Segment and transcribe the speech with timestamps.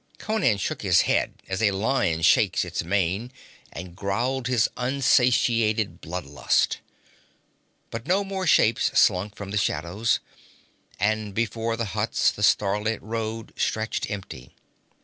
[0.17, 3.31] Conan shook his head as a lion shakes its mane
[3.71, 6.79] and growled his unsatiated blood lust.
[7.91, 10.19] But no more shapes slunk from the shadows,
[10.99, 14.55] and before the huts the starlit road stretched empty.